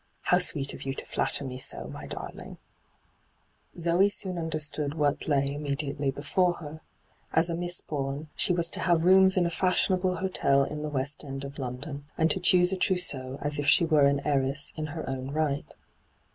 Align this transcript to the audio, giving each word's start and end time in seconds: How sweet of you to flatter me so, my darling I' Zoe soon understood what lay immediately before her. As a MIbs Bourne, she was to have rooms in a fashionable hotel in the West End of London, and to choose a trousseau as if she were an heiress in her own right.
How 0.21 0.39
sweet 0.39 0.73
of 0.73 0.81
you 0.81 0.95
to 0.95 1.05
flatter 1.05 1.43
me 1.45 1.59
so, 1.59 1.83
my 1.87 2.07
darling 2.07 2.57
I' 3.75 3.79
Zoe 3.81 4.09
soon 4.09 4.39
understood 4.39 4.95
what 4.95 5.27
lay 5.27 5.53
immediately 5.53 6.09
before 6.09 6.53
her. 6.53 6.81
As 7.33 7.51
a 7.51 7.55
MIbs 7.55 7.85
Bourne, 7.85 8.27
she 8.35 8.51
was 8.51 8.71
to 8.71 8.79
have 8.79 9.05
rooms 9.05 9.37
in 9.37 9.45
a 9.45 9.51
fashionable 9.51 10.15
hotel 10.15 10.63
in 10.63 10.81
the 10.81 10.89
West 10.89 11.23
End 11.23 11.43
of 11.45 11.59
London, 11.59 12.05
and 12.17 12.31
to 12.31 12.39
choose 12.39 12.71
a 12.71 12.77
trousseau 12.77 13.37
as 13.43 13.59
if 13.59 13.67
she 13.67 13.85
were 13.85 14.07
an 14.07 14.21
heiress 14.25 14.73
in 14.75 14.87
her 14.87 15.07
own 15.07 15.29
right. 15.29 15.71